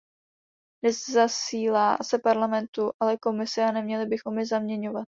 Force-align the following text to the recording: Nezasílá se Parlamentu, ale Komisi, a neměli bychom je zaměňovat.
Nezasílá 0.85 1.97
se 2.01 2.19
Parlamentu, 2.19 2.91
ale 2.99 3.17
Komisi, 3.17 3.61
a 3.61 3.71
neměli 3.71 4.05
bychom 4.05 4.39
je 4.39 4.45
zaměňovat. 4.45 4.99